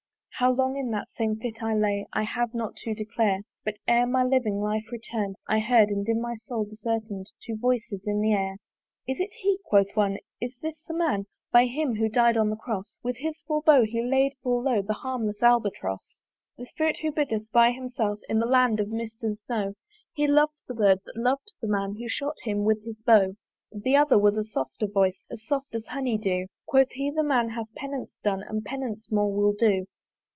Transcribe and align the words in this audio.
How 0.35 0.51
long 0.51 0.75
in 0.75 0.89
that 0.89 1.11
same 1.11 1.35
fit 1.39 1.61
I 1.61 1.75
lay, 1.75 2.07
I 2.13 2.23
have 2.23 2.55
not 2.55 2.75
to 2.77 2.95
declare; 2.95 3.41
But 3.63 3.77
ere 3.87 4.07
my 4.07 4.23
living 4.23 4.59
life 4.59 4.85
return'd, 4.91 5.35
I 5.47 5.59
heard 5.59 5.89
and 5.89 6.09
in 6.09 6.19
my 6.19 6.33
soul 6.33 6.65
discern'd 6.65 7.05
Two 7.45 7.55
voices 7.55 8.01
in 8.07 8.21
the 8.21 8.33
air, 8.33 8.55
"Is 9.07 9.19
it 9.19 9.29
he?" 9.33 9.59
quoth 9.63 9.95
one, 9.95 10.17
"Is 10.41 10.57
this 10.57 10.81
the 10.87 10.95
man? 10.95 11.27
"By 11.51 11.65
him 11.67 11.93
who 11.97 12.09
died 12.09 12.37
on 12.37 12.57
cross, 12.57 12.97
"With 13.03 13.17
his 13.17 13.39
cruel 13.45 13.61
bow 13.61 13.83
he 13.83 14.01
lay'd 14.01 14.33
full 14.41 14.63
low 14.63 14.81
"The 14.81 14.93
harmless 14.95 15.43
Albatross. 15.43 16.17
"The 16.57 16.65
spirit 16.65 16.97
who 17.03 17.11
'bideth 17.11 17.51
by 17.51 17.69
himself 17.69 18.17
"In 18.27 18.39
the 18.39 18.47
land 18.47 18.79
of 18.79 18.89
mist 18.89 19.21
and 19.23 19.37
snow, 19.37 19.75
"He 20.11 20.25
lov'd 20.25 20.63
the 20.67 20.73
bird 20.73 21.01
that 21.05 21.17
lov'd 21.17 21.53
the 21.61 21.67
man 21.67 21.97
"Who 21.97 22.09
shot 22.09 22.37
him 22.45 22.63
with 22.63 22.83
his 22.83 22.99
bow." 23.01 23.33
The 23.71 23.95
other 23.95 24.17
was 24.17 24.37
a 24.37 24.43
softer 24.43 24.87
voice, 24.87 25.23
As 25.29 25.45
soft 25.45 25.75
as 25.75 25.85
honey 25.85 26.17
dew: 26.17 26.47
Quoth 26.65 26.89
he 26.93 27.11
the 27.11 27.21
man 27.21 27.49
hath 27.49 27.71
penance 27.75 28.09
done, 28.23 28.41
And 28.41 28.65
penance 28.65 29.11
more 29.11 29.31
will 29.31 29.53
do. 29.53 29.85